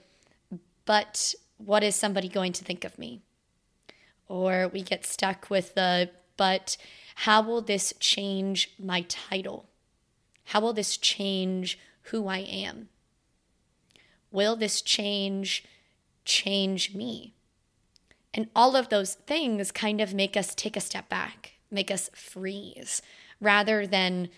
but 0.84 1.34
what 1.58 1.84
is 1.84 1.94
somebody 1.94 2.28
going 2.28 2.52
to 2.54 2.64
think 2.64 2.84
of 2.84 2.98
me? 2.98 3.20
Or 4.28 4.68
we 4.72 4.82
get 4.82 5.04
stuck 5.04 5.50
with 5.50 5.74
the, 5.74 6.10
but 6.36 6.76
how 7.20 7.40
will 7.40 7.62
this 7.62 7.94
change 7.98 8.74
my 8.78 9.00
title? 9.08 9.66
How 10.44 10.60
will 10.60 10.74
this 10.74 10.98
change 10.98 11.78
who 12.02 12.28
I 12.28 12.38
am? 12.38 12.90
Will 14.30 14.54
this 14.54 14.82
change 14.82 15.64
change 16.26 16.94
me? 16.94 17.32
And 18.34 18.48
all 18.54 18.76
of 18.76 18.90
those 18.90 19.14
things 19.14 19.72
kind 19.72 20.02
of 20.02 20.12
make 20.12 20.36
us 20.36 20.54
take 20.54 20.76
a 20.76 20.80
step 20.80 21.08
back, 21.08 21.52
make 21.70 21.90
us 21.90 22.10
freeze, 22.14 23.00
rather 23.40 23.86
than 23.86 24.28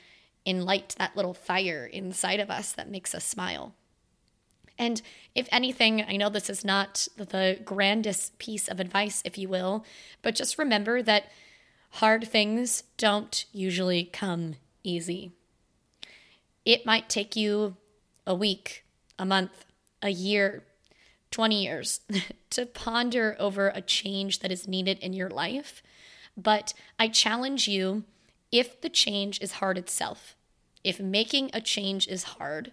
enlight 0.46 0.94
that 0.94 1.16
little 1.16 1.34
fire 1.34 1.84
inside 1.84 2.38
of 2.38 2.48
us 2.48 2.70
that 2.72 2.88
makes 2.88 3.12
us 3.12 3.24
smile. 3.24 3.74
And 4.78 5.02
if 5.34 5.48
anything, 5.50 6.04
I 6.08 6.16
know 6.16 6.28
this 6.28 6.48
is 6.48 6.64
not 6.64 7.08
the 7.16 7.58
grandest 7.64 8.38
piece 8.38 8.68
of 8.68 8.78
advice, 8.78 9.20
if 9.24 9.36
you 9.36 9.48
will, 9.48 9.84
but 10.22 10.36
just 10.36 10.58
remember 10.58 11.02
that 11.02 11.24
hard 11.90 12.28
things 12.28 12.84
don't 12.96 13.44
usually 13.52 14.04
come 14.04 14.56
easy. 14.82 15.32
It 16.64 16.86
might 16.86 17.08
take 17.08 17.34
you 17.34 17.76
a 18.26 18.34
week, 18.34 18.84
a 19.18 19.24
month, 19.24 19.64
a 20.02 20.10
year, 20.10 20.64
20 21.30 21.62
years 21.62 22.00
to 22.50 22.66
ponder 22.66 23.36
over 23.38 23.68
a 23.68 23.80
change 23.80 24.40
that 24.40 24.52
is 24.52 24.68
needed 24.68 24.98
in 24.98 25.12
your 25.12 25.30
life. 25.30 25.82
But 26.36 26.74
I 26.98 27.08
challenge 27.08 27.68
you 27.68 28.04
if 28.52 28.80
the 28.80 28.88
change 28.88 29.40
is 29.40 29.52
hard 29.52 29.76
itself, 29.76 30.36
if 30.84 31.00
making 31.00 31.50
a 31.52 31.60
change 31.60 32.06
is 32.06 32.22
hard, 32.24 32.72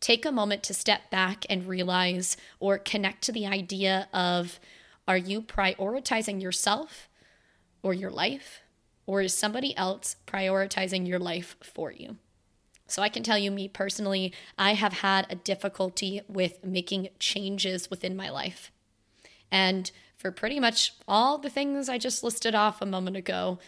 take 0.00 0.24
a 0.24 0.32
moment 0.32 0.62
to 0.64 0.74
step 0.74 1.10
back 1.10 1.44
and 1.48 1.68
realize 1.68 2.36
or 2.58 2.78
connect 2.78 3.22
to 3.24 3.32
the 3.32 3.46
idea 3.46 4.08
of 4.12 4.58
are 5.06 5.16
you 5.16 5.42
prioritizing 5.42 6.40
yourself 6.40 7.08
or 7.84 7.94
your 7.94 8.10
life, 8.10 8.62
or 9.06 9.20
is 9.20 9.34
somebody 9.34 9.76
else 9.76 10.16
prioritizing 10.26 11.06
your 11.06 11.20
life 11.20 11.54
for 11.62 11.92
you? 11.92 12.16
So, 12.86 13.02
I 13.02 13.08
can 13.08 13.22
tell 13.22 13.38
you, 13.38 13.50
me 13.50 13.68
personally, 13.68 14.32
I 14.58 14.74
have 14.74 14.94
had 14.94 15.26
a 15.30 15.36
difficulty 15.36 16.20
with 16.28 16.64
making 16.64 17.10
changes 17.18 17.88
within 17.88 18.16
my 18.16 18.28
life. 18.28 18.72
And 19.50 19.90
for 20.16 20.30
pretty 20.30 20.58
much 20.58 20.94
all 21.06 21.38
the 21.38 21.50
things 21.50 21.88
I 21.88 21.98
just 21.98 22.24
listed 22.24 22.54
off 22.54 22.82
a 22.82 22.86
moment 22.86 23.16
ago, 23.16 23.58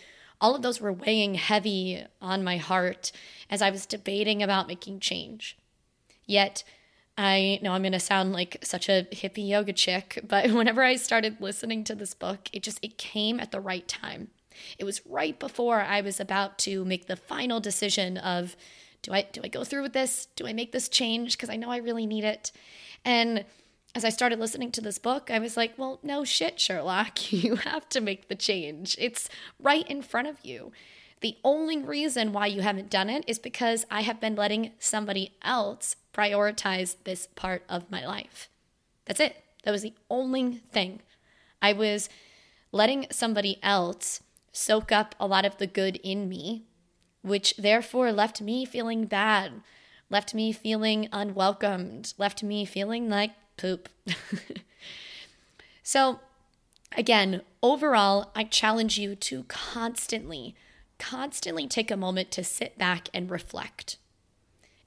all 0.41 0.55
of 0.55 0.63
those 0.63 0.81
were 0.81 0.93
weighing 0.93 1.35
heavy 1.35 2.05
on 2.21 2.45
my 2.45 2.57
heart 2.57 3.13
as 3.49 3.63
I 3.63 3.71
was 3.71 3.87
debating 3.87 4.43
about 4.43 4.69
making 4.69 5.01
change. 5.01 5.57
Yet, 6.27 6.65
I 7.19 7.59
know 7.63 7.73
I'm 7.73 7.83
going 7.83 7.93
to 7.93 8.01
sound 8.01 8.33
like 8.33 8.59
such 8.63 8.89
a 8.89 9.07
hippie 9.11 9.49
yoga 9.49 9.73
chick, 9.73 10.21
but 10.27 10.51
whenever 10.53 10.83
I 10.83 10.97
started 10.97 11.41
listening 11.41 11.85
to 11.85 11.95
this 11.95 12.15
book, 12.15 12.49
it 12.53 12.63
just 12.63 12.79
it 12.83 12.99
came 12.99 13.41
at 13.41 13.53
the 13.53 13.61
right 13.61 13.87
time. 13.87 14.29
It 14.79 14.85
was 14.85 15.05
right 15.07 15.39
before 15.39 15.81
I 15.81 16.01
was 16.01 16.21
about 16.21 16.59
to 16.61 16.85
make 16.85 17.07
the 17.07 17.17
final 17.17 17.61
decision 17.61 18.17
of 18.19 18.57
do 19.03 19.13
I 19.13 19.23
do 19.23 19.41
I 19.45 19.49
go 19.49 19.65
through 19.65 19.83
with 19.83 19.93
this? 19.93 20.29
Do 20.37 20.47
I 20.47 20.53
make 20.53 20.73
this 20.73 20.89
change 20.89 21.37
because 21.37 21.51
I 21.51 21.57
know 21.57 21.71
I 21.71 21.79
really 21.79 22.07
need 22.07 22.25
it? 22.25 22.53
And 23.05 23.45
as 23.95 24.05
I 24.05 24.11
started 24.11 24.39
listening 24.39 24.73
to 24.73 24.83
this 24.83 24.99
book, 24.99 25.31
I 25.31 25.39
was 25.39 25.57
like, 25.57 25.79
well, 25.79 26.01
no 26.03 26.23
shit, 26.25 26.61
Sherlock. 26.61 27.33
You 27.33 27.57
have 27.57 27.89
to 27.91 28.01
make 28.01 28.29
the 28.29 28.35
change. 28.35 28.97
It's 28.99 29.29
right 29.59 29.89
in 29.89 30.03
front 30.03 30.29
of 30.29 30.37
you. 30.43 30.73
The 31.21 31.37
only 31.43 31.79
reason 31.79 32.33
why 32.33 32.47
you 32.47 32.61
haven't 32.61 32.91
done 32.91 33.09
it 33.09 33.25
is 33.27 33.39
because 33.39 33.87
I 33.91 34.03
have 34.03 34.21
been 34.21 34.37
letting 34.37 34.73
somebody 34.79 35.35
else 35.43 35.97
prioritize 36.13 36.97
this 37.05 37.29
part 37.35 37.63
of 37.69 37.91
my 37.91 38.07
life. 38.07 38.49
That's 39.07 39.21
it. 39.21 39.37
That 39.65 39.73
was 39.73 39.83
the 39.83 39.95
only 40.11 40.63
thing. 40.71 41.01
I 41.63 41.73
was 41.73 42.09
letting 42.71 43.07
somebody 43.11 43.59
else 43.63 44.21
soak 44.53 44.93
up 44.93 45.15
a 45.19 45.27
lot 45.27 45.45
of 45.45 45.59
the 45.59 45.67
good 45.67 45.97
in 46.03 46.29
me, 46.29 46.65
which 47.23 47.57
therefore 47.57 48.13
left 48.13 48.41
me 48.41 48.65
feeling 48.65 49.07
bad, 49.07 49.63
left 50.11 50.35
me 50.35 50.53
feeling 50.53 51.09
unwelcomed, 51.13 52.15
left 52.19 52.43
me 52.43 52.65
feeling 52.65 53.09
like 53.09 53.33
poop. 53.57 53.89
so, 55.83 56.21
again, 56.97 57.43
overall, 57.63 58.31
I 58.35 58.45
challenge 58.45 58.99
you 58.99 59.17
to 59.17 59.45
constantly, 59.45 60.55
constantly 60.99 61.67
take 61.67 61.91
a 61.91 61.97
moment 61.97 62.31
to 62.33 62.45
sit 62.45 62.79
back 62.79 63.09
and 63.13 63.31
reflect. 63.31 63.99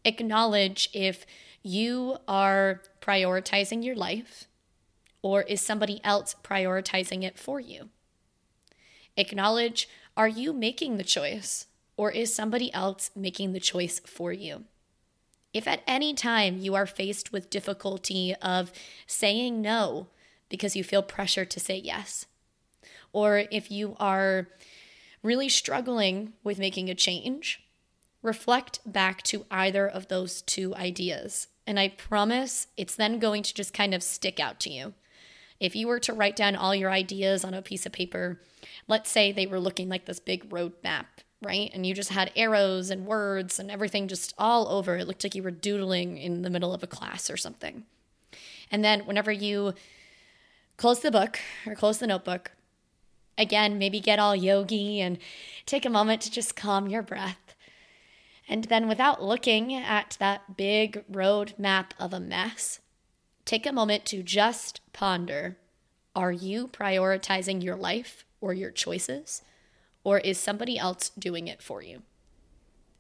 Acknowledge 0.06 0.90
if 0.94 1.26
you 1.62 2.18
are 2.28 2.82
prioritizing 3.02 3.84
your 3.84 3.96
life 3.96 4.46
or 5.22 5.44
is 5.44 5.62
somebody 5.62 6.00
else 6.04 6.36
prioritizing 6.44 7.24
it 7.24 7.38
for 7.38 7.60
you? 7.60 7.90
Acknowledge 9.18 9.90
are 10.16 10.28
you 10.28 10.54
making 10.54 10.98
the 10.98 11.04
choice 11.04 11.68
or 11.98 12.12
is 12.12 12.34
somebody 12.34 12.74
else 12.74 13.12
making 13.16 13.54
the 13.54 13.60
choice 13.60 14.00
for 14.00 14.32
you? 14.32 14.64
If 15.54 15.68
at 15.68 15.82
any 15.88 16.14
time 16.14 16.58
you 16.60 16.76
are 16.76 16.86
faced 16.86 17.32
with 17.32 17.50
difficulty 17.50 18.36
of 18.42 18.72
saying 19.08 19.62
no 19.62 20.08
because 20.48 20.76
you 20.76 20.84
feel 20.84 21.02
pressure 21.02 21.46
to 21.46 21.60
say 21.60 21.78
yes, 21.78 22.26
or 23.12 23.44
if 23.52 23.72
you 23.72 23.96
are 24.00 24.48
really 25.24 25.50
struggling 25.50 26.34
with 26.44 26.60
making 26.60 26.90
a 26.90 26.96
change, 26.96 27.62
reflect 28.22 28.80
back 28.86 29.22
to 29.24 29.46
either 29.52 29.88
of 29.88 30.08
those 30.08 30.42
two 30.42 30.76
ideas. 30.76 31.48
And 31.66 31.80
I 31.80 31.90
promise 31.90 32.68
it's 32.78 32.96
then 32.96 33.20
going 33.20 33.44
to 33.44 33.54
just 33.54 33.74
kind 33.74 33.94
of 33.94 34.04
stick 34.04 34.40
out 34.40 34.60
to 34.62 34.72
you. 34.72 34.94
If 35.60 35.76
you 35.76 35.88
were 35.88 36.00
to 36.00 36.14
write 36.14 36.36
down 36.36 36.56
all 36.56 36.74
your 36.74 36.90
ideas 36.90 37.44
on 37.44 37.54
a 37.54 37.62
piece 37.62 37.86
of 37.86 37.92
paper, 37.92 38.42
let's 38.88 39.10
say 39.10 39.32
they 39.32 39.46
were 39.46 39.60
looking 39.60 39.90
like 39.90 40.06
this 40.06 40.20
big 40.20 40.52
road 40.52 40.74
map, 40.84 41.22
right? 41.42 41.70
And 41.74 41.86
you 41.86 41.94
just 41.94 42.10
had 42.10 42.32
arrows 42.36 42.90
and 42.90 43.06
words 43.06 43.60
and 43.60 43.70
everything 43.70 44.08
just 44.08 44.34
all 44.38 44.70
over. 44.70 44.96
It 44.96 45.08
looked 45.08 45.24
like 45.24 45.36
you 45.36 45.44
were 45.44 45.52
doodling 45.52 46.18
in 46.18 46.42
the 46.42 46.50
middle 46.50 46.74
of 46.74 46.82
a 46.82 46.88
class 46.88 47.30
or 47.30 47.38
something. 47.38 47.84
And 48.72 48.84
then 48.84 49.02
whenever 49.02 49.32
you 49.32 49.74
close 50.78 51.02
the 51.02 51.12
book 51.12 51.40
or 51.66 51.76
close 51.76 51.98
the 51.98 52.08
notebook, 52.08 52.52
again, 53.40 53.80
maybe 53.80 54.00
get 54.00 54.20
all 54.20 54.36
yogi 54.36 55.02
and 55.02 55.18
take 55.66 55.86
a 55.86 55.90
moment 55.90 56.22
to 56.22 56.32
just 56.32 56.56
calm 56.56 56.88
your 56.88 57.02
breath. 57.02 57.56
And 58.48 58.66
then, 58.66 58.88
without 58.88 59.24
looking 59.24 59.74
at 59.74 60.18
that 60.20 60.58
big 60.58 61.04
road 61.10 61.54
map 61.58 61.94
of 62.00 62.14
a 62.14 62.20
mess, 62.20 62.80
Take 63.50 63.66
a 63.66 63.74
moment 63.74 64.06
to 64.06 64.22
just 64.22 64.80
ponder 64.94 65.58
are 66.16 66.32
you 66.32 66.68
prioritizing 66.68 67.64
your 67.64 67.76
life 67.76 68.24
or 68.40 68.54
your 68.54 68.70
choices, 68.70 69.42
or 70.04 70.20
is 70.20 70.38
somebody 70.38 70.78
else 70.78 71.10
doing 71.18 71.48
it 71.48 71.60
for 71.60 71.82
you? 71.82 72.04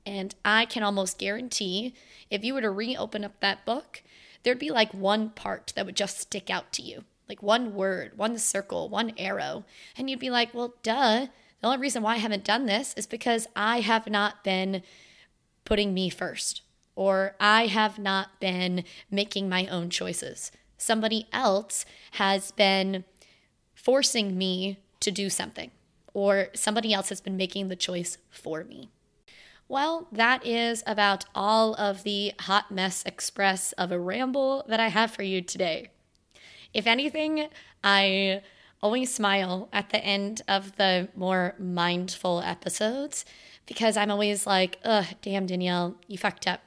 And 0.07 0.33
I 0.43 0.65
can 0.65 0.81
almost 0.81 1.19
guarantee 1.19 1.93
if 2.31 2.43
you 2.43 2.55
were 2.55 2.61
to 2.61 2.71
reopen 2.71 3.23
up 3.23 3.39
that 3.41 3.63
book, 3.63 4.01
there'd 4.41 4.57
be 4.57 4.71
like 4.71 4.91
one 4.91 5.29
part 5.29 5.71
that 5.75 5.85
would 5.85 5.95
just 5.95 6.19
stick 6.19 6.49
out 6.49 6.73
to 6.73 6.81
you, 6.81 7.03
like 7.29 7.41
one 7.41 7.75
word, 7.75 8.17
one 8.17 8.37
circle, 8.37 8.89
one 8.89 9.13
arrow. 9.17 9.63
And 9.95 10.09
you'd 10.09 10.19
be 10.19 10.31
like, 10.31 10.53
well, 10.53 10.73
duh. 10.83 11.27
The 11.61 11.67
only 11.67 11.77
reason 11.77 12.03
why 12.03 12.15
I 12.15 12.17
haven't 12.17 12.43
done 12.43 12.65
this 12.65 12.93
is 12.95 13.05
because 13.05 13.47
I 13.55 13.81
have 13.81 14.07
not 14.07 14.43
been 14.43 14.81
putting 15.63 15.93
me 15.93 16.09
first 16.09 16.63
or 16.99 17.33
I 17.39 17.67
have 17.67 17.97
not 17.97 18.41
been 18.41 18.83
making 19.09 19.47
my 19.47 19.67
own 19.67 19.89
choices. 19.89 20.51
Somebody 20.77 21.27
else 21.31 21.85
has 22.11 22.51
been 22.51 23.05
forcing 23.73 24.37
me 24.37 24.79
to 24.99 25.09
do 25.09 25.29
something, 25.29 25.71
or 26.13 26.49
somebody 26.53 26.93
else 26.93 27.07
has 27.07 27.21
been 27.21 27.37
making 27.37 27.69
the 27.69 27.77
choice 27.77 28.17
for 28.29 28.65
me. 28.65 28.89
Well, 29.69 30.09
that 30.11 30.45
is 30.45 30.83
about 30.85 31.23
all 31.33 31.73
of 31.75 32.03
the 32.03 32.33
hot 32.41 32.69
mess 32.69 33.01
express 33.05 33.71
of 33.73 33.93
a 33.93 33.99
ramble 33.99 34.65
that 34.67 34.81
I 34.81 34.89
have 34.89 35.11
for 35.11 35.23
you 35.23 35.41
today. 35.41 35.91
If 36.73 36.87
anything, 36.87 37.47
I 37.83 38.41
always 38.81 39.13
smile 39.13 39.69
at 39.73 39.89
the 39.89 40.03
end 40.03 40.41
of 40.47 40.75
the 40.77 41.09
more 41.15 41.55
mindful 41.59 42.41
episodes 42.41 43.25
because 43.65 43.97
I'm 43.97 44.11
always 44.11 44.47
like, 44.47 44.77
ugh, 44.83 45.05
damn, 45.21 45.47
Danyell, 45.47 45.95
you 46.07 46.17
fucked 46.17 46.47
up 46.47 46.61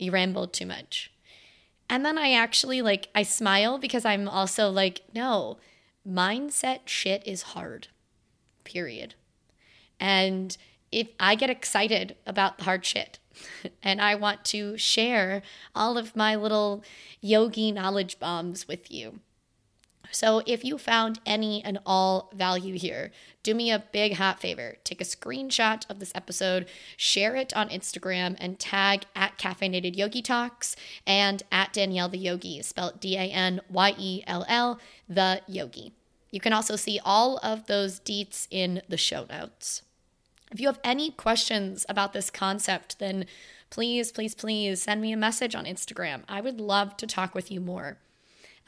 you 0.00 0.10
rambled 0.10 0.52
too 0.52 0.66
much. 0.66 1.12
And 1.88 2.04
then 2.04 2.16
I 2.16 2.32
actually 2.32 2.82
like, 2.82 3.08
I 3.14 3.22
smile 3.22 3.78
because 3.78 4.04
I'm 4.04 4.28
also 4.28 4.70
like, 4.70 5.02
no, 5.14 5.58
mindset 6.08 6.80
shit 6.86 7.26
is 7.26 7.42
hard, 7.42 7.88
period. 8.64 9.14
And 9.98 10.56
if 10.90 11.08
I 11.20 11.34
get 11.34 11.50
excited 11.50 12.16
about 12.26 12.58
the 12.58 12.64
hard 12.64 12.84
shit 12.84 13.18
and 13.82 14.00
I 14.00 14.14
want 14.14 14.44
to 14.46 14.76
share 14.78 15.42
all 15.74 15.98
of 15.98 16.16
my 16.16 16.34
little 16.34 16.82
yogi 17.20 17.70
knowledge 17.72 18.18
bombs 18.18 18.66
with 18.66 18.90
you. 18.90 19.20
So 20.10 20.42
if 20.46 20.64
you 20.64 20.78
found 20.78 21.20
any 21.24 21.62
and 21.64 21.78
all 21.86 22.30
value 22.34 22.78
here, 22.78 23.10
do 23.42 23.54
me 23.54 23.70
a 23.70 23.84
big 23.92 24.14
hot 24.14 24.40
favor. 24.40 24.76
Take 24.84 25.00
a 25.00 25.04
screenshot 25.04 25.88
of 25.90 25.98
this 25.98 26.12
episode, 26.14 26.68
share 26.96 27.36
it 27.36 27.56
on 27.56 27.68
Instagram, 27.68 28.36
and 28.38 28.58
tag 28.58 29.04
at 29.14 29.38
Caffeinated 29.38 29.96
Yogi 29.96 30.22
Talks 30.22 30.76
and 31.06 31.42
at 31.50 31.72
Danyell 31.72 32.10
the 32.10 32.18
Yogi, 32.18 32.60
spelled 32.62 33.00
D 33.00 33.16
A 33.16 33.22
N 33.30 33.60
Y 33.70 33.94
E 33.98 34.22
L 34.26 34.44
L, 34.48 34.78
the 35.08 35.42
Yogi. 35.46 35.92
You 36.30 36.40
can 36.40 36.52
also 36.52 36.76
see 36.76 37.00
all 37.04 37.38
of 37.42 37.66
those 37.66 38.00
deets 38.00 38.46
in 38.50 38.82
the 38.88 38.96
show 38.96 39.26
notes. 39.28 39.82
If 40.52 40.60
you 40.60 40.66
have 40.66 40.80
any 40.82 41.10
questions 41.10 41.86
about 41.88 42.12
this 42.12 42.30
concept, 42.30 42.98
then 42.98 43.26
please, 43.70 44.10
please, 44.10 44.34
please 44.34 44.82
send 44.82 45.00
me 45.00 45.12
a 45.12 45.16
message 45.16 45.54
on 45.54 45.64
Instagram. 45.64 46.22
I 46.28 46.40
would 46.40 46.60
love 46.60 46.96
to 46.98 47.06
talk 47.06 47.34
with 47.34 47.50
you 47.50 47.60
more. 47.60 47.98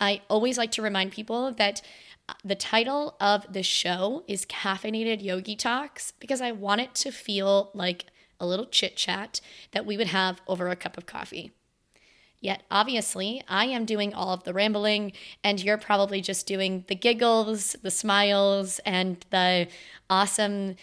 I 0.03 0.21
always 0.29 0.59
like 0.59 0.73
to 0.73 0.83
remind 0.83 1.13
people 1.13 1.53
that 1.53 1.81
uh, 2.29 2.35
the 2.45 2.57
title 2.57 3.15
of 3.21 3.47
the 3.53 3.63
show 3.63 4.25
is 4.27 4.45
Caffeinated 4.45 5.23
Yogi 5.23 5.55
Talks 5.55 6.11
because 6.19 6.41
I 6.41 6.51
want 6.51 6.81
it 6.81 6.93
to 6.97 7.13
feel 7.13 7.71
like 7.73 8.07
a 8.41 8.47
little 8.47 8.67
chit 8.67 8.97
chat 8.97 9.41
that 9.71 9.87
we 9.87 9.97
would 9.97 10.09
have 10.09 10.43
over 10.49 10.69
a 10.69 10.75
cup 10.75 10.99
of 10.99 11.07
coffee. 11.07 11.53
Yet, 12.41 12.65
obviously, 12.69 13.45
I 13.47 13.67
am 13.67 13.85
doing 13.85 14.13
all 14.13 14.31
of 14.35 14.43
the 14.43 14.53
rambling, 14.53 15.13
and 15.45 15.63
you're 15.63 15.79
probably 15.79 16.21
just 16.21 16.49
doing 16.49 16.85
the 16.89 16.97
giggles, 16.97 17.77
the 17.81 17.91
smiles, 17.93 18.81
and 18.85 19.25
the 19.31 19.69
awesome 20.11 20.75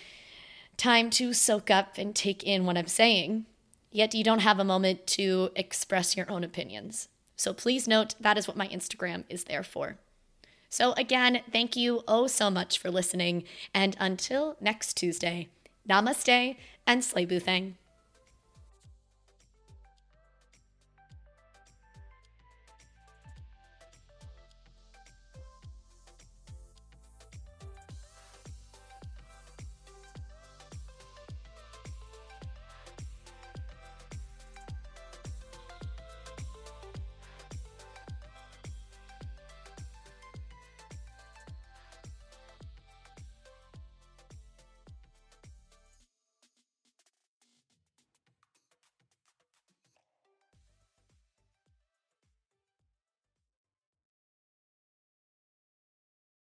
time 0.78 1.10
to 1.10 1.34
soak 1.34 1.70
up 1.70 1.98
and 1.98 2.16
take 2.16 2.46
in 2.46 2.66
what 2.66 2.78
I'm 2.78 2.88
saying. 2.88 3.48
Yet, 3.92 4.16
you 4.16 4.24
don't 4.24 4.40
have 4.40 4.60
a 4.60 4.64
moment 4.64 5.06
to 5.08 5.50
express 5.58 6.16
your 6.16 6.32
own 6.32 6.46
opinions. 6.46 7.10
So 7.40 7.54
please 7.54 7.88
note 7.88 8.16
that 8.20 8.38
is 8.38 8.50
what 8.50 8.58
my 8.58 8.68
Instagram 8.68 9.24
is 9.30 9.46
there 9.46 9.64
for. 9.64 9.96
So 10.70 10.92
again, 10.98 11.42
thank 11.54 11.78
you 11.78 12.04
oh 12.06 12.28
so 12.28 12.52
much 12.52 12.78
for 12.78 12.92
listening. 12.92 13.46
And 13.74 13.96
until 13.98 14.58
next 14.60 14.98
Tuesday, 14.98 15.48
namaste 15.90 16.58
and 16.86 17.02
slay 17.02 17.26
Thang. 17.40 17.79